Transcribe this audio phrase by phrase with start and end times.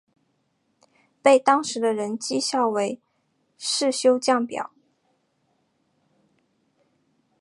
[1.21, 2.99] 被当时的人讥笑为
[3.55, 4.71] 世修降表。